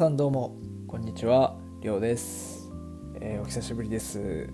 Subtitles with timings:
[0.00, 2.72] さんどうもこんにちはりょうです、
[3.20, 4.48] えーお久しぶりです。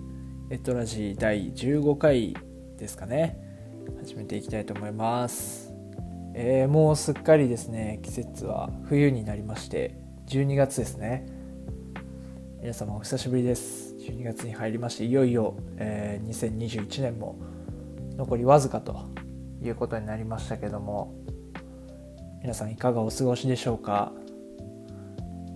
[0.49, 2.35] エットラジー第15回
[2.77, 3.39] ですかね。
[3.97, 5.71] 始めていきたいと思います、
[6.35, 9.95] えーもうすっかりですね季節は冬になりまして
[10.27, 11.25] 12月ですね。
[12.59, 13.95] 皆様お久しぶりです。
[14.01, 17.39] 12月に入りましていよいよ、えー2021年も
[18.17, 19.05] 残りわずかと
[19.63, 21.15] いうことになりましたけども
[22.41, 24.11] 皆さんいかがお過ごしでしょうか。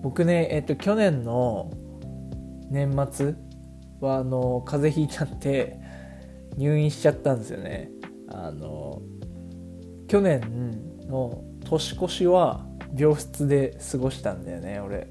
[0.01, 1.71] 僕ねえっと去年の
[2.69, 3.35] 年末
[3.99, 5.79] はあの風邪ひいちゃって
[6.57, 7.91] 入院しちゃったんですよね。
[8.27, 9.01] あの
[10.07, 12.65] 去年の年越しは
[12.97, 15.07] 病室で過ごしたんだよね俺。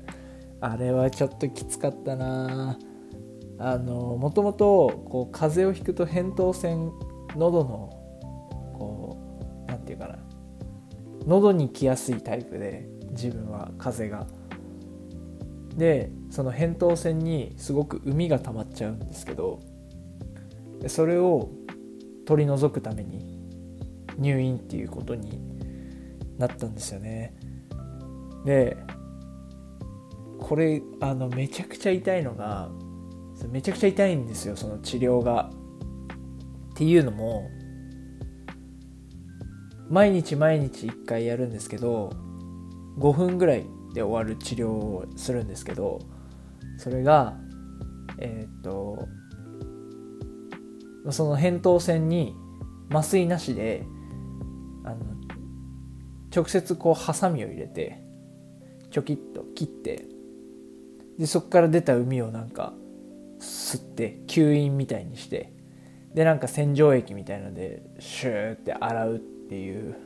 [0.60, 2.78] あれはちょっときつかったな。
[3.58, 6.92] あのもともとこう風邪をひくと扁桃腺
[7.36, 7.90] 喉の
[8.74, 9.18] こ
[9.66, 10.18] うなんていうかな。
[11.26, 14.39] 喉に来やすいタイプで自分は風邪が。
[15.76, 19.60] でその扁桃腺にすごく膿が溜まっちゃうんですけど
[20.86, 21.50] それを
[22.26, 23.40] 取り除くために
[24.18, 25.40] 入院っていうことに
[26.38, 27.34] なったんですよね。
[28.44, 28.76] で
[30.38, 32.70] これあのめちゃくちゃ痛いのが
[33.50, 35.50] めちゃくちゃ痛いんですよその治療が。
[36.72, 37.50] っていうのも
[39.90, 42.10] 毎日毎日1回やるんですけど
[42.98, 46.00] 5分ぐらいで終わる治療をするんですけど
[46.78, 47.36] それが
[48.18, 49.08] えーっと
[51.10, 52.34] その扁桃腺に
[52.90, 53.86] 麻酔なしで
[54.84, 54.96] あの
[56.34, 58.02] 直接こうハサミを入れて
[58.90, 60.06] チョキッと切って
[61.18, 62.74] でそこから出た膿をなんか
[63.40, 65.52] 吸って吸引みたいにして
[66.14, 69.96] でなんか洗浄液みたいのでシューって洗うっていう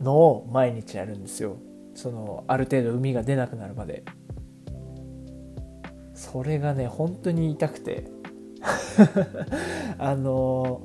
[0.00, 1.58] のを毎日やるんですよ。
[1.96, 4.04] そのある程度膿が出なくなるまで。
[6.14, 8.04] それがね本当に痛くて。
[9.98, 10.82] あの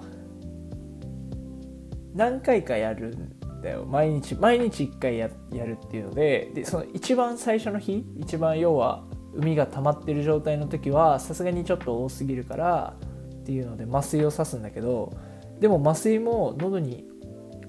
[2.13, 3.85] 何回かやるんだよ。
[3.85, 6.51] 毎日毎日1回ややるっていうので。
[6.55, 12.95] でその一番最初の日一番要は海が溜まってる状態の時はさすがにちょっと多すぎるから
[13.41, 15.11] っていうので麻酔を刺すんだけど。
[15.59, 17.07] でも麻酔も喉に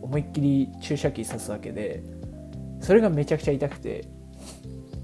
[0.00, 2.21] 思いっきり注射器刺すわけで。
[2.82, 4.04] それがめちゃくちゃ痛くて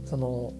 [0.05, 0.53] その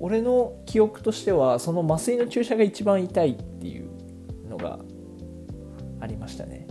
[0.00, 4.78] 俺の記憶としてはその麻酔の注射が一番痛いっていうのが
[6.00, 6.66] ありましたね。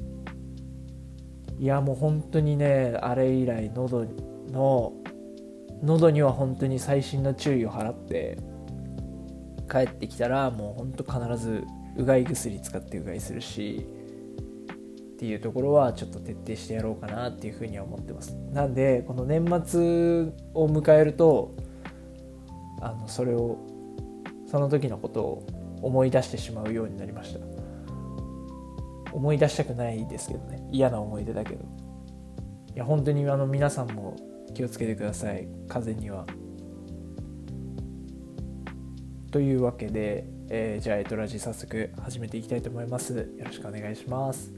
[1.60, 4.06] いやもう本当にねあれ以来喉
[4.52, 4.94] の
[5.84, 8.38] 喉には本当に細心の注意を払って
[9.70, 11.66] 帰ってきたらもう本当必ず
[11.98, 13.86] うがい薬使ってうがいするし
[15.18, 18.36] っていうところはちょっと徹底してやろうかなっていうふうには思ってます。
[18.54, 21.56] なんでこの年末を迎えると
[22.82, 23.58] あのそれを
[24.46, 25.48] その時のことを
[25.82, 27.40] 思い出してしまうようになりました。
[29.12, 30.64] 思い出したくないですけどね。
[30.72, 31.66] 嫌な思い出だけど。
[32.76, 34.16] いや本当にあの皆さんも
[34.54, 35.48] 気をつけてください。
[35.68, 36.28] 風には。
[39.32, 43.16] というわけで、えーじゃあエトラジ早速始めていきたいと思います。
[43.16, 44.57] よろしくお願いします。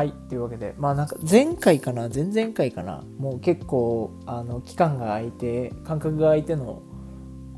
[0.00, 6.82] はいというわけでまあなんか前回かな前々回かなもう結構あの期間が空いて間隔が空いての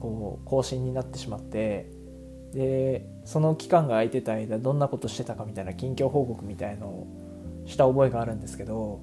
[0.01, 1.89] こう更新になってしまって
[2.53, 7.07] でその期間が空いてた間どんなことしてたかみたいな近況報告みたいのを
[7.65, 9.01] した覚えがあるんですけど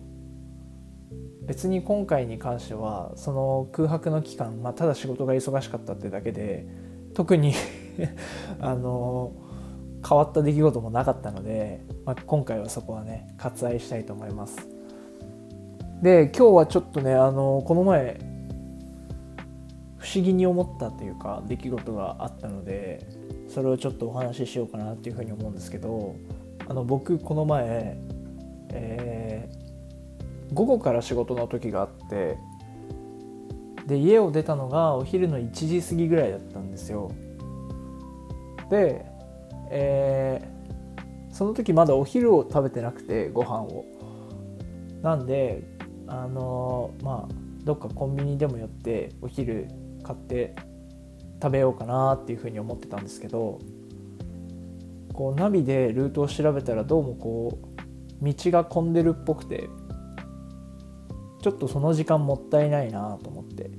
[1.44, 6.68] 別に今回に関してはその空白の期間、まあ、ただ仕事が忙しかったってだけで
[7.14, 7.54] 特に
[8.60, 9.32] あの
[10.08, 14.68] 変わった出来事もなかったので、まあ、今回はそこはね割愛したいと思います。
[16.02, 18.20] で今日はちょっとねあのこの前
[19.98, 23.06] 不思議に思ったというか出来事があったので
[23.50, 26.16] それをちょっとお話ししようかなっていうふうに思うんですけど
[26.70, 27.98] あの僕この前、
[28.70, 29.70] えー
[30.54, 32.38] 午後から仕事の時があって
[33.88, 37.12] で家を出たのがお昼の1時過ぎぐらいだったんですよ。
[38.70, 39.04] で、
[39.70, 40.60] えー
[41.32, 43.86] その時まだお昼を食べてなくてご飯を。
[45.04, 45.64] なんで
[46.08, 47.34] あのーまあ
[47.64, 49.68] どっかコンビニでも寄ってお昼
[50.04, 50.56] 買って
[51.42, 53.60] 食べようかなっていうふうに思ってたんですけど
[55.14, 57.60] こうナビでルートを調べたらどうもこ
[58.22, 59.70] う道が混んでるっぽくて
[61.42, 63.70] ちょっとその時間もったいないなと思って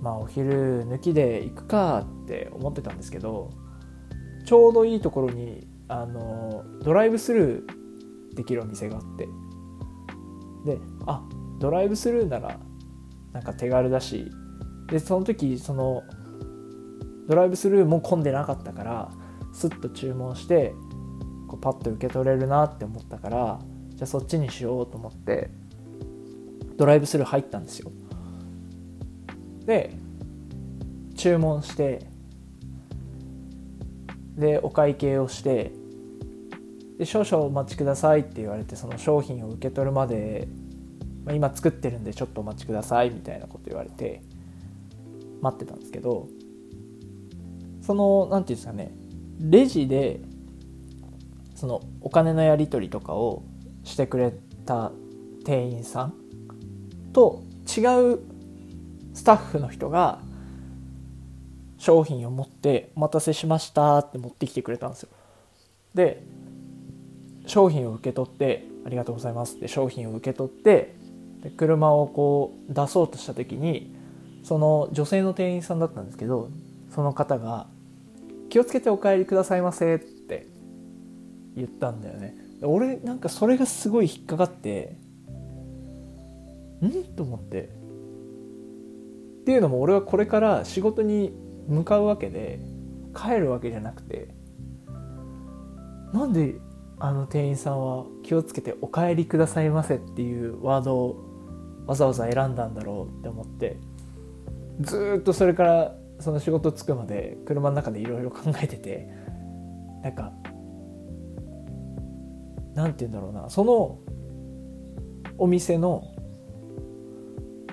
[0.00, 3.50] まあお昼抜きで行くかって思ってたんですけど
[4.50, 9.28] ちょうどいいところにあのドライブスルーできるお店があって。
[10.64, 10.76] で
[11.06, 11.22] あ
[11.60, 12.58] ドライブスルーなら
[13.32, 14.28] なんか手軽だし。
[14.88, 16.02] でその時その
[17.28, 19.12] ドライブスルーも混んでなかったから
[19.52, 20.74] スッと注文して
[21.46, 23.60] こうパッと受け取れるなって思ったから
[23.90, 25.52] じゃあそっちにしようと思って
[26.76, 27.92] ドライブスルー入ったんですよ。
[29.64, 29.94] で
[31.14, 32.09] 注文して
[34.36, 35.72] でお会計をして
[36.98, 40.48] で少々お待ちくださいって言われてその商品を受け取るまで、
[41.24, 44.22] まあ、今作ってるんでちょっとお待ちくださいみたいなこと言われて
[45.40, 46.28] 待ってたんですけど
[47.80, 48.92] その何て言うんですかね
[49.40, 50.20] レジで
[51.54, 53.42] そのお金のやり取りとかを
[53.84, 54.32] してくれ
[54.66, 54.92] た
[55.44, 56.14] 店員さん
[57.12, 57.80] と違
[58.14, 58.20] う
[59.14, 60.20] スタッフの人が
[61.80, 65.08] 商品を持って「お待たせしました」って持ってきてくれたんですよ。
[65.94, 66.22] で
[67.46, 70.94] 商品を受け取って「ありがとうございます」って商品を受け取って
[71.42, 73.94] で車をこう出そうとした時に
[74.44, 76.50] その女性の店員さんだったんですけど
[76.94, 77.66] その方が
[78.50, 80.46] 「気をつけてお帰りくださいませ」って
[81.56, 82.36] 言ったんだよね。
[82.62, 84.96] 俺なんかそれがすごい引っかかって
[86.82, 86.90] ん？
[87.16, 87.70] と思って
[89.40, 91.32] っていうのも俺はこれから仕事に
[91.70, 92.60] 向かうわけで
[93.16, 94.28] 帰るわけじゃなくて
[96.12, 96.56] なんで
[96.98, 101.16] あの店員さんは気をつけて「お帰りくださいませ」っていうワードを
[101.86, 103.78] わざわざ選んだんだろうって思って
[104.80, 109.08] ずっとそれからその仕事着くまで車の中でいろいろ考えてて
[110.02, 110.32] なんか
[112.74, 113.98] なんて言うんだろうなその
[115.38, 116.04] お店の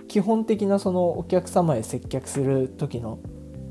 [0.08, 3.20] 基本的なそのお客様へ接客する時の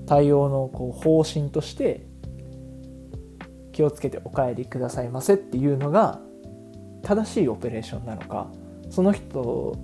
[0.06, 2.06] 対応のこう方針として
[3.72, 6.20] 気をつけてお帰りくださいませっていうのが
[7.02, 8.48] 正しいオペレーションなのか
[8.90, 9.76] その人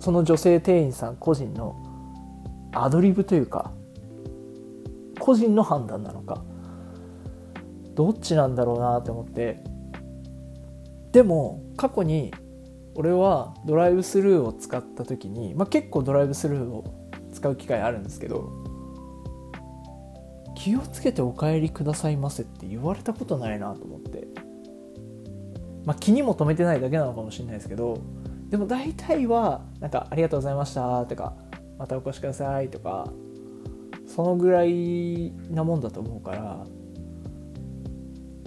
[0.00, 1.76] その女性店員さん個人の
[2.72, 3.72] アドリブというか
[5.18, 6.44] 個人の判断なのか
[7.94, 9.62] どっちなんだろうなって思って
[11.12, 12.32] でも過去に
[12.94, 16.84] 俺はドライブスルーを使った時に、まあ、結構ドライブスルーを
[17.32, 18.67] 使う機会あるんですけど
[20.68, 24.28] 気をつけてお帰りくださいませって言われたことないなと思って。
[25.86, 28.02] まあ気にも留めてないだけなのかもしれないですけど
[28.50, 31.32] でも大体はなんか「ありがとうございました」とか
[31.78, 33.10] 「またお越しください」とか
[34.06, 36.66] そのぐらいなもんだと思うから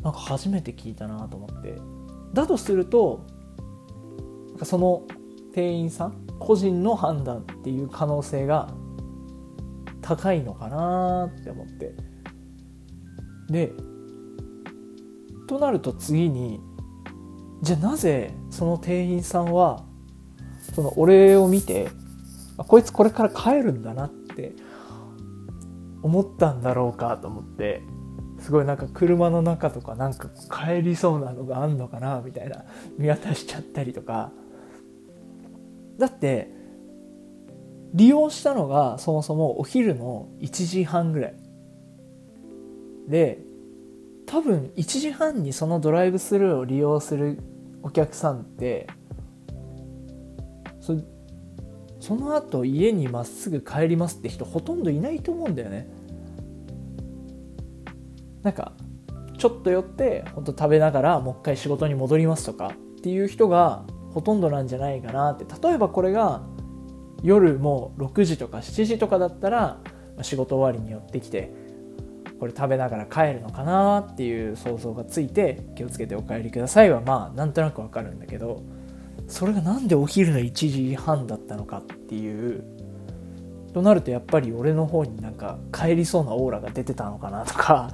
[0.03, 1.75] なんか初めて聞いたなと思って。
[2.33, 3.25] だとすると
[4.49, 5.07] なんかその
[5.53, 8.69] 店員さん個人の判断っていう可能性が
[10.03, 12.10] 高いのかなって思って。
[13.51, 13.73] で
[15.47, 16.61] となると次に
[17.61, 19.83] じゃあなぜその店員さんは
[20.73, 21.89] その俺を見て
[22.57, 24.53] あこいつこれから帰るんだなって
[26.01, 27.81] 思ったんだろうかと思って
[28.39, 32.63] すごいなんか車の中とかなんか帰りそうなのがあんのかなみたいな
[32.97, 34.31] 見渡しちゃったりとか。
[35.97, 36.51] だって
[37.93, 41.35] 利用したのがそもそもお昼の1時半ぐらい。
[43.11, 43.39] で
[44.25, 47.39] 多分1時半にそのドライブスルーを利用する
[47.83, 48.87] お客さんって
[50.79, 50.95] そ
[51.99, 55.87] その後家にまっすぐ帰りますって人ほとんどいないと思うんだよね。
[58.41, 58.71] なんか
[59.37, 65.45] ちょっと寄って本当食べながらもう一回仕事に戻りますとかっていう人がほとんどなんじゃないかなって。
[65.61, 66.41] 例えばこれが
[67.21, 69.79] 夜もう6時とか7時とかだったら
[70.23, 71.53] 仕事終わりに寄ってきて
[72.41, 78.63] これ食べながら帰るのかなっていう想像がついて気をつけてお帰りくださいはまあなんとなくわかるんだけど
[79.27, 82.63] それがなんでお昼の1時半だったのかっていう
[83.75, 87.91] となるとやっぱり俺の方になんか帰りそうなオーラが出てたのかなとか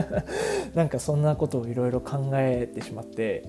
[0.74, 3.46] なんかそんなことをいろいろ考えてしまって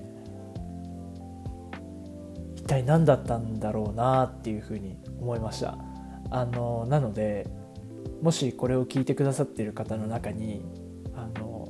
[2.54, 5.78] 一体何だったんだろうなっていうふうに思いました。
[6.28, 7.48] あのなので
[8.22, 10.64] もしこれを聞いてくださっている方の中に
[11.14, 11.68] あの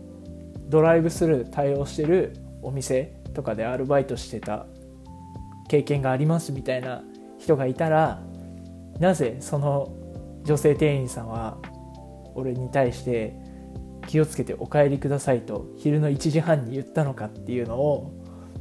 [0.69, 4.67] ドライブスルー対応してるお店とかでアルバイトしてた
[5.69, 7.02] 経験がありますみたいな
[7.38, 8.23] 人がいたら
[8.99, 9.95] なぜその
[10.45, 11.59] 女性店員さんは
[12.35, 13.35] 俺に対して
[14.07, 18.14] 気をつけてお帰りくださいと昼の1時半に言ったのかっていうのを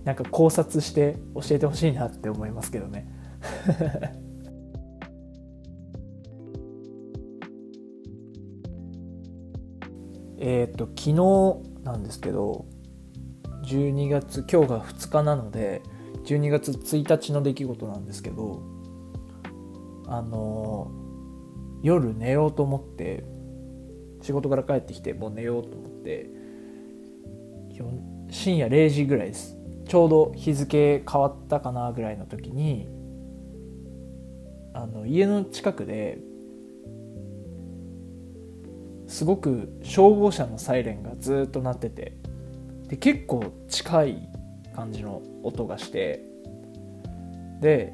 [0.03, 3.08] なんか考察して教えてほしいなって思いますけどね。
[10.39, 12.65] えっと昨日なんですけど
[13.65, 15.82] 12月今日が2日なので
[16.25, 18.62] 12月1日の出来事なんですけど
[20.08, 20.91] あの
[21.82, 23.24] 夜寝ようと思って
[24.22, 26.29] 仕事から帰ってきてもう寝ようと思って
[28.29, 29.58] 深夜0時ぐらいです。
[29.88, 32.89] ちょうど日付変わったかなぐらいの時に
[34.74, 36.20] あの家の近くで
[39.17, 42.13] すごく消防車のサイレンがずっと鳴ってて。
[42.88, 44.29] で結構近い
[44.75, 46.24] 感じの音がして。
[47.59, 47.93] で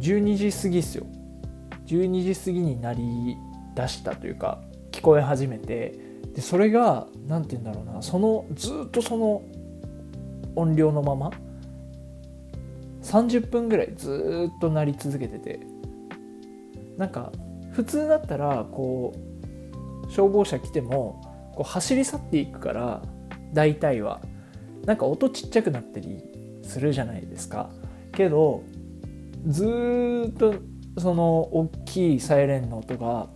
[0.00, 1.06] 12時過ぎっすよ。
[1.86, 3.36] 12時過ぎになり
[3.76, 5.94] だしたというか聞こえ始めて。
[6.34, 8.02] でそれが何て言うんだろうな。
[8.02, 9.42] そのずっとその
[10.56, 11.30] 音量のまま
[13.02, 15.60] 30分ぐらいずっと鳴り続けてて。
[16.98, 17.30] なんか
[17.70, 19.25] 普通だったらこう
[20.08, 21.20] 消防車来ても
[21.54, 23.02] こう走り去っていくから
[23.52, 24.20] 大体は。
[24.84, 26.22] なんか音ちっちゃくなったり
[26.62, 27.70] するじゃないですか。
[28.12, 28.62] けど
[29.46, 29.66] ず
[30.28, 30.54] っと
[30.98, 33.28] その大きいサイレンの音が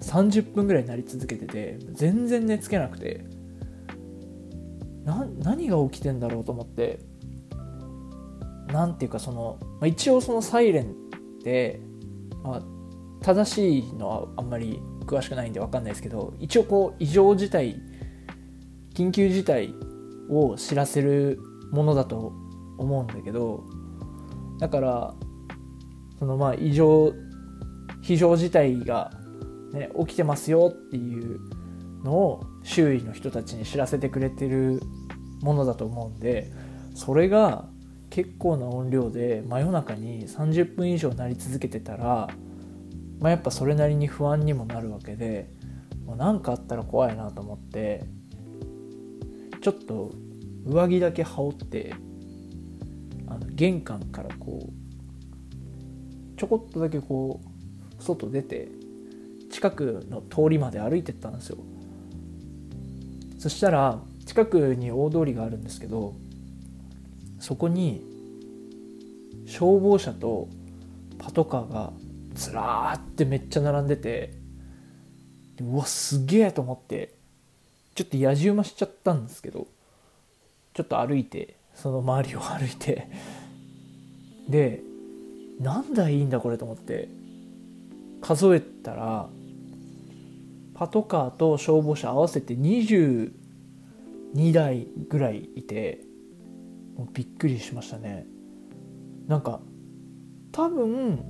[0.00, 3.24] 30分ぐらい鳴り続けてて全然寝つけなくて。
[5.04, 7.00] な何が起きてんだろうと思って。
[8.72, 10.86] 何ていうかその、まあ、一応そのサイレンっ
[11.42, 11.80] て、
[12.42, 12.62] まあ、
[13.20, 17.80] 正しいのはあんまり詳しくないんで分かんないですけど一応こう異常事態
[18.94, 19.74] 緊急事態
[20.30, 21.38] を知らせる
[21.70, 22.32] ものだと
[22.78, 23.64] 思うんだけど
[24.58, 25.14] だから
[26.18, 27.12] そのまあ異常
[28.02, 29.10] 非常事態が、
[29.72, 31.40] ね、起きてますよっていう
[32.04, 34.80] のを周囲の人たちに知らせてくれてる
[35.40, 36.52] ものだと思うんで
[36.94, 37.66] それが
[38.14, 42.28] 結構な音量で真夜中に30分以上鳴り続けてたら、
[43.24, 45.48] まあ、やっぱそれなりに不安にもなるわけで
[46.18, 48.04] 何かあったら怖いなと思って
[49.62, 50.12] ちょっと
[50.66, 51.94] 上着だけ羽織って
[53.26, 57.40] あの玄関からこうちょこっとだけこ
[57.98, 58.68] う外出て
[59.50, 61.56] 近くの通りまで歩いてったんですよ。
[63.38, 66.14] そしたら近くに大通りがあるんですけど
[67.40, 68.02] そこに
[69.46, 70.50] 消防車と
[71.18, 71.94] パトカーが
[72.34, 74.34] ずらーってめっちゃ並んでて
[75.60, 77.14] うわすげえと思って
[77.94, 79.66] ちょっと野じ馬しちゃったんですけど
[80.74, 83.08] ちょっと歩いてその周りを歩いて
[84.48, 84.82] で
[85.60, 87.08] 何台いいんだこれと思って
[88.20, 89.28] 数えたら
[90.74, 93.30] パトカーと消防車合わせて22
[94.52, 96.00] 台ぐらいいて
[96.96, 98.26] もうびっくりしましたね。
[99.28, 99.60] なんか
[100.52, 101.24] 多分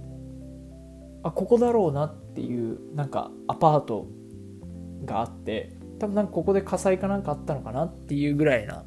[1.25, 4.07] あここだろうなっていうなんかアパート
[5.05, 8.85] があって多分なんかここで火災かなんかあったのかなっていうぐらいな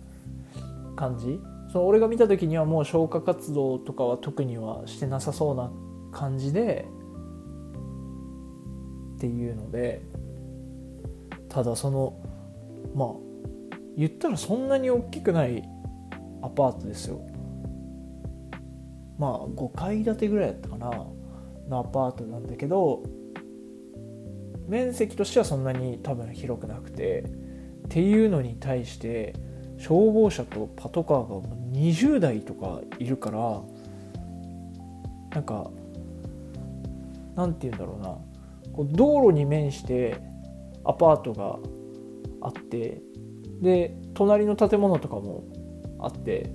[0.96, 1.40] 感じ。
[1.72, 5.70] その俺が見た時にはもう消火活動とかは特にはしてなさそうな
[6.14, 6.88] 感じで
[9.18, 10.02] っていうので
[11.50, 12.18] ただその
[12.96, 13.10] まあ
[13.98, 15.68] 言ったらそんなに大きくない
[16.42, 17.20] アパートですよ。
[19.18, 21.17] まあ5階建てぐらいだったかな。
[21.68, 23.04] のアパートなんだけど
[24.68, 27.22] 面積としてはそんなに多分広くなくて
[27.86, 29.34] っていうのに対して
[29.78, 33.62] 消防車とパトカーが20台とかいるから
[35.32, 35.70] なんか
[37.36, 38.18] なんて言うんだろうな。
[38.74, 40.22] こう道路に面して
[40.84, 41.58] アパートが
[42.42, 43.02] あって
[43.62, 45.44] で隣の建物とかも
[46.00, 46.52] あって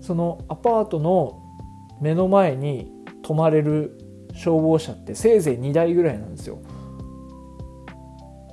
[0.00, 1.41] そのアパートの
[2.02, 2.90] 目の前に
[3.22, 3.96] 止まれる
[4.34, 6.58] 消防車ってせいぜい2台ぐらいなんですよ。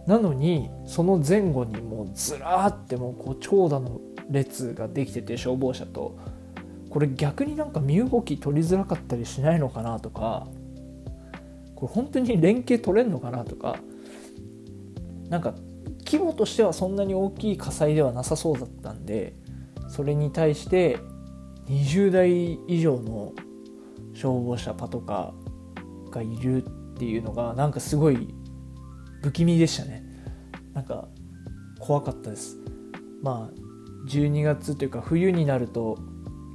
[0.05, 6.17] なのにその前後にもうずらーってもうこう長蛇の列ができてて消防車と。
[6.89, 10.47] これ逆になんか身動き取りづらかったりしないのかなとか。
[11.75, 13.77] これ本当に連携取れんのかなとか。
[15.29, 15.53] なんか
[16.05, 19.35] 規模としてはそんなに大きい火災ではなさそうだったんで
[19.87, 20.97] それに対して
[21.69, 23.33] 20台以上の
[24.13, 28.33] 消防車パトカーがいるっていうのがなんかすごい
[29.21, 30.03] 不気味でしたね。
[30.73, 31.07] なんか
[31.79, 32.57] 怖かったです。
[33.21, 35.99] まあ12月というか冬になると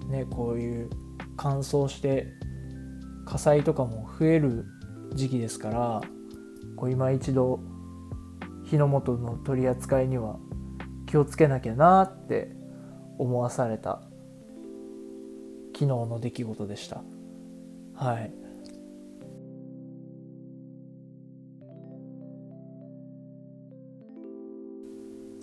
[0.09, 0.91] ねこういう
[1.37, 2.27] 乾燥して
[3.25, 4.65] 火災とかも増える
[5.15, 6.01] 時期ですから
[6.77, 7.61] こう今一度
[8.65, 10.39] 火の元の取り扱いには
[11.07, 12.51] 気をつけなきゃなって
[13.19, 14.03] 思わされた
[15.75, 17.03] 昨日の出来事でした。
[17.95, 18.33] はい。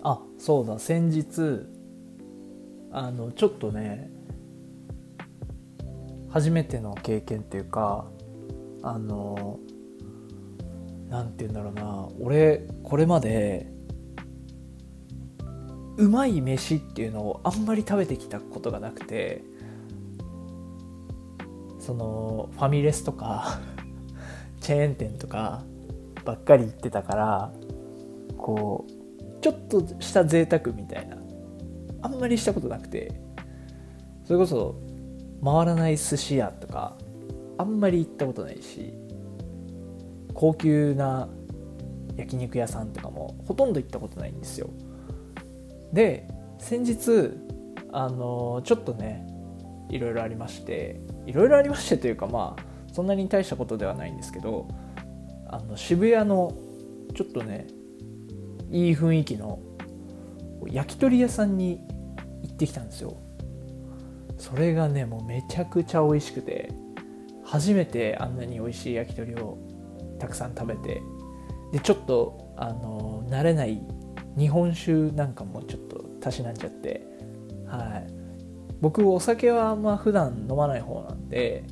[0.02, 0.78] あそうだ。
[0.78, 1.66] 先日
[2.90, 4.10] あのちょっとね
[6.28, 8.06] 初めての経験っていうか
[8.82, 9.60] あの
[11.08, 12.08] 何て言うんだろうな。
[12.20, 13.70] 俺これまで
[15.98, 19.44] うまい飯っていうのをあんまり食べてきたことがなくて
[21.82, 23.58] そのファミレスとか
[24.60, 25.64] チェーン店とか
[26.24, 27.52] ばっかり行ってたから
[28.38, 31.16] こうちょっとした贅沢みたいな
[32.02, 33.12] あんまりしたことなくて
[34.24, 34.76] それこそ
[35.44, 36.96] 回らない寿司屋とか
[37.58, 38.94] あんまり行ったことないし
[40.34, 41.28] 高級な
[42.16, 44.70] 焼肉屋さんとかもほとんど行ったことないんですよ。
[45.92, 46.28] で
[46.60, 47.32] 先日
[47.90, 49.26] あのちょっとね
[49.88, 54.68] いろいろありましていろいろありましてというかまあそんなに大したことではないんですけど
[55.48, 56.56] あの渋谷の
[57.14, 57.66] ちょっとね
[58.70, 59.60] いい雰囲気の
[60.66, 61.80] 焼き鳥屋さんに
[62.42, 63.16] 行ってきたんですよ。
[64.38, 66.72] それがねもうめちゃくちゃ美味しくて
[67.44, 69.58] 初めてあんなに美味しい焼き鳥を
[70.18, 71.02] たくさん食べて
[71.72, 73.80] でちょっとあの慣れない
[74.36, 77.06] 日本酒なんかもちょっとたしなんじゃって
[77.66, 78.21] はい。
[78.82, 81.64] 僕お酒はあんま普段飲まない方なんで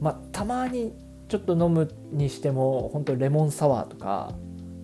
[0.00, 0.94] まあたまに
[1.28, 4.34] ちょっと飲むにしても本当レモンサワーとか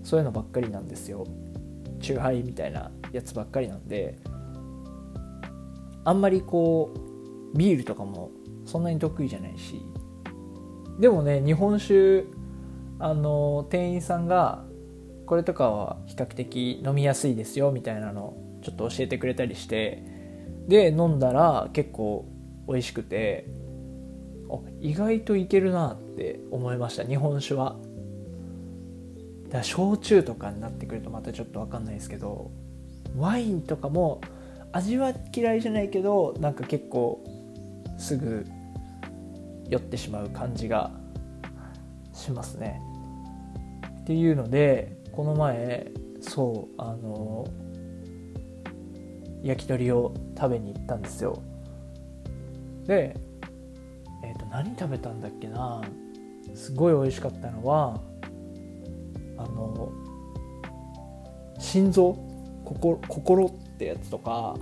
[0.02, 1.26] そういうのばっかりなんですよ。
[2.00, 4.16] チューハイみたいなやつばっかりなんで
[6.04, 6.94] あんまりこ
[7.54, 8.30] うビールとかも
[8.64, 9.82] そんなに得意じゃないし。
[10.98, 12.24] でもね日本酒
[12.98, 14.64] あの店員さんが
[15.26, 20.17] これとかは比較的飲みやすいですよみたいなのちょっと教えてくれたりして
[20.68, 22.26] で飲んだら結構
[22.68, 23.46] 美味しくて
[24.50, 27.76] あ意外といけるなって思いました日本酒は
[29.46, 32.50] だから焼酎とかになってくるとまたちょっと分かんないですけど
[33.16, 34.20] ワインとかも
[34.72, 37.24] 味は嫌いじゃないけどなんか結構
[37.98, 38.46] すぐ
[39.68, 40.90] 酔ってしまう感じが
[42.12, 42.80] しますね。
[44.00, 47.46] っていうのでこの前そうあの
[49.42, 51.42] 焼き鳥を食べに行ったんですよ。
[52.86, 53.16] で、
[54.24, 55.82] えー、と何食べたんだっけな
[56.54, 58.00] すごい美味しかったのは
[59.36, 59.92] あの
[61.58, 62.16] 心臓
[62.64, 64.56] 心心ってやつとか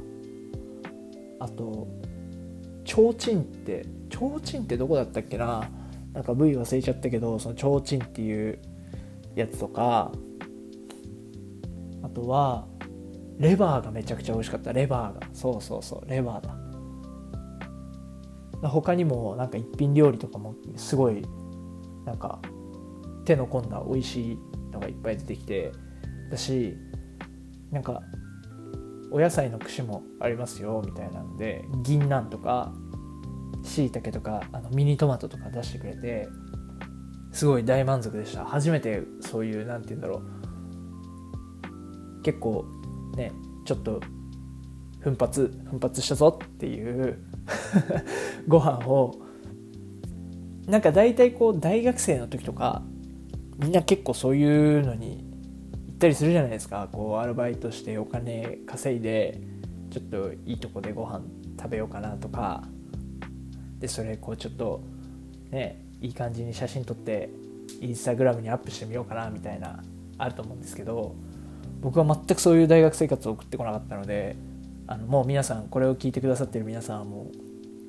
[1.38, 1.86] あと
[2.84, 5.68] 提灯って提灯ってどこだったっけな
[6.12, 8.58] なんか部位忘れちゃったけどその提灯っていう
[9.34, 10.12] やつとか
[12.02, 12.66] あとは
[13.38, 14.72] レバーがめちゃくちゃ美味しかった。
[14.72, 15.20] レバーが。
[15.33, 16.11] そうそうそう。
[16.11, 16.46] レバー
[18.62, 18.68] だ。
[18.68, 21.22] 他にもなんか一品料理とかもすごい
[22.05, 22.40] なんか
[23.25, 24.38] 手の込んだ美味しい
[24.72, 25.72] のがいっぱい出てきて。
[26.31, 26.77] だし
[27.70, 28.03] なんか
[29.12, 32.72] お野菜の串もありますよみたいなので銀杏とか
[33.62, 36.29] しいたけとかあのミニトマトとか出してくれて
[37.33, 38.44] すごい大満足でした。
[38.44, 40.22] 初めてそういう何て言うんだろ
[42.18, 42.22] う。
[42.22, 42.64] 結構
[43.16, 43.33] ね
[43.64, 44.00] ちょっと
[45.00, 47.18] 奮発奮発したぞっていう
[48.46, 49.14] ご飯を
[50.66, 52.83] なんか大体こう大学生の時とか
[53.59, 55.24] みんな結構そういうのに
[55.87, 56.88] 行ったりするじゃないですか。
[56.92, 59.40] こうアルバイトしてお金稼いで
[59.90, 61.22] ちょっといいとこでご飯
[61.59, 62.64] 食べようかなとか。
[63.79, 64.83] でそれこうちょっと
[65.50, 67.31] ねいい感じに写真撮って
[67.81, 69.83] インスタグラムにアップしてみようかなみたいな
[70.18, 71.14] あると思うんですけど。
[71.80, 74.36] 僕は全くそういう大学生活を送ってこなかったので
[74.86, 77.30] あのもう皆さんこれを聞いてくださってる皆さんはも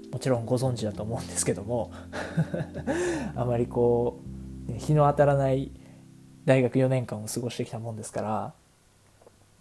[0.09, 1.91] うもちろんご存知だと思うんですけども
[3.35, 4.19] あまりこ
[4.69, 5.71] う、日の当たらない
[6.45, 8.53] 大学4年間を過ごしてきたもんですから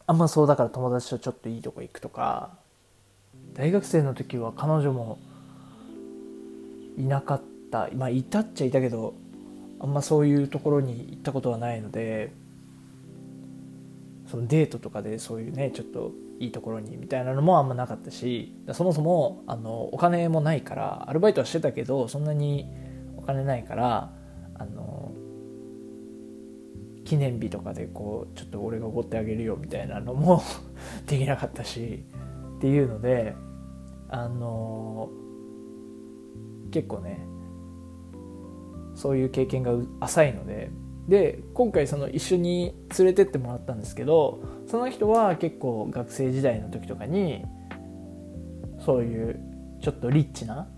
[0.06, 2.50] あんまそうだから友達とちょっといいとこ行くとか
[3.54, 5.18] 大学生の時は彼女も
[6.96, 9.14] いなかったまあいたっちゃいたけど
[9.80, 12.32] あんまそういうところに行ったことはないので
[14.26, 22.66] そのデートとかでそういうねちょっといいところにみたいなのもあんまなかったしそもそもあのお金もないからアルバイトはしてたけどそんなに
[23.16, 24.12] お金ないから
[24.54, 25.12] あの
[27.04, 30.42] 記念日とかでこうちょっと俺がおごってあげるよみたいなのも
[31.06, 32.04] できなかったし
[32.58, 33.34] っていうので
[34.08, 35.08] あの
[36.70, 37.26] 結構ね
[38.94, 40.70] そういう経験が浅いので
[41.08, 47.44] で今回その一緒に連れてってもらったんですけどその人は結構学生時代の時とかに
[48.84, 49.40] そういう
[49.80, 50.68] ちょっとリッチな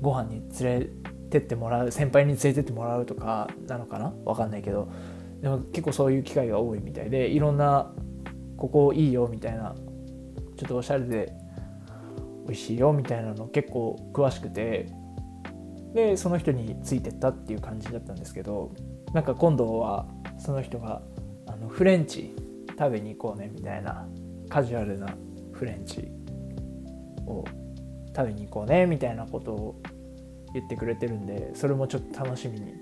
[0.00, 0.86] ご飯に連れ
[1.30, 4.10] てってもらう先輩に連れてってもらうとかなのかな？
[4.24, 4.88] 分かんないけど。
[5.40, 7.94] でも結構そういう機会が多いみたいでいろんな
[8.58, 9.74] ここいいよみたいな
[10.58, 11.32] ちょっとおしゃれで
[12.44, 14.86] 美味しいよみたいなの結構詳しくて
[15.94, 18.74] でその人についてったっていう感じだったんですけど
[19.12, 20.06] なんか今度は
[20.38, 21.02] その人が
[21.46, 22.34] あのフレンチ
[22.78, 24.06] 食べに行こうねみたいな
[24.48, 25.08] カジュアルな
[25.52, 26.08] フレンチ
[27.26, 27.44] を
[28.16, 29.82] 食べに行こうねみたいなことを
[30.54, 32.72] 言ってくれてるんでそれもちょっと楽しみに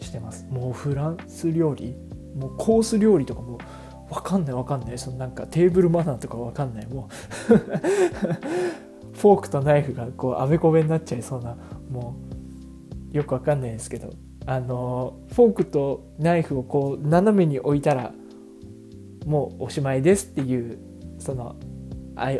[0.00, 0.46] してます。
[0.50, 1.96] もうフランス料理
[2.36, 3.58] もうコース料理とかも
[4.10, 4.54] 分かんない。
[4.54, 4.98] 分かんない。
[4.98, 7.08] そのなんかテーブルマナーとか分かんないも
[7.50, 7.54] う
[9.16, 11.56] フォークとナイフがこうあべこべになっちゃいそうな
[11.90, 12.16] も
[13.12, 14.10] うよく分かんないですけど。
[14.46, 18.12] あのフォークとナイフをこう斜めに置いたら
[19.26, 20.78] もうおしまいですっていう
[21.18, 21.56] その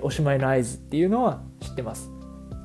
[0.02, 2.10] おしまいの合図っていうのは知ってます。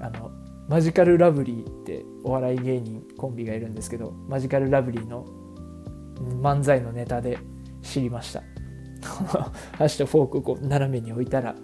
[0.01, 0.31] あの
[0.67, 5.25] マジカルラブリーってお笑い芸人コンビがいるんですけどマジカルラブリーの
[6.41, 7.39] 漫才のネタで
[7.81, 8.43] 知りました。
[9.77, 11.55] 箸とフォークをこう斜めに置いたら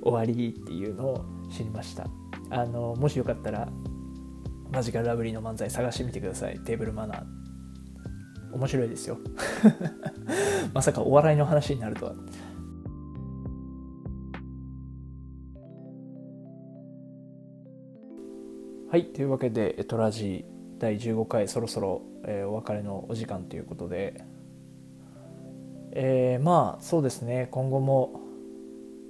[0.00, 2.06] 終わりっていうのを知りました。
[2.50, 3.68] あのもしよかったら
[4.70, 6.58] マジカルラブリーの漫才探してみてください。
[6.60, 7.24] テーブルマナー。
[8.52, 9.18] 面白いですよ。
[10.74, 12.14] まさかお笑いの話になるとは。
[18.90, 24.24] はいというわけで「トラジー」第15回そろそろ、えー、お別れのお時間ということで。
[25.92, 27.48] えー、まあそうですね。
[27.50, 28.20] 今後も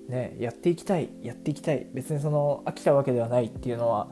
[0.09, 1.87] ねやっていきたいやっていきたい。
[1.93, 4.09] 別にその飽きたわけではないっていうのは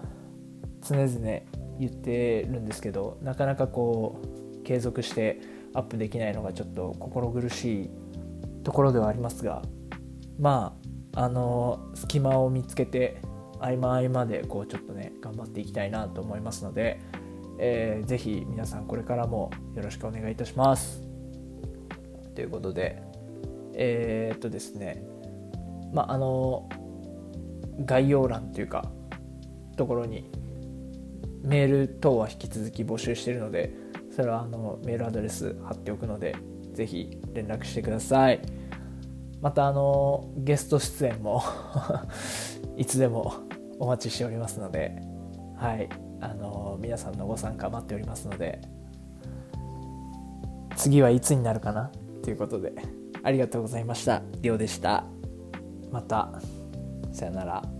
[0.88, 1.40] 常々
[1.78, 5.40] 言ってるんですけどなかなかこう継続して
[5.74, 7.90] アップできないのがちょっと心苦しい
[8.62, 9.62] ところではありますが
[10.38, 10.76] ま
[11.14, 13.20] ああの隙間を見つけて
[13.58, 17.00] 合間合間でこうちょっとね頑張っていきたいなと思いますので、
[17.58, 21.02] えー、ぜひ皆さんこれからもよろしくお願いいたします。
[22.34, 23.02] ということで
[23.74, 25.02] えー、っとですね
[25.92, 26.68] まああの
[27.84, 28.90] 概要欄というか
[29.76, 30.30] ところに
[31.42, 33.72] メール等は引き続き募集しているので
[34.10, 36.36] それはあのメールアドレス貼っておくので
[36.72, 38.40] ぜひ連絡してください。
[39.40, 41.42] またあのゲスト出演も
[42.76, 43.34] いつでも
[43.78, 45.02] お待ちしておりますので
[45.56, 45.88] はい。
[46.18, 48.62] あの皆さんのご参加待っておりますので
[50.76, 51.90] 次はいつになるかな？
[52.22, 52.72] ということで
[53.22, 54.22] ありがとうございました。
[54.40, 55.04] りょうでした。
[55.90, 56.40] また。
[57.12, 57.75] さよなら。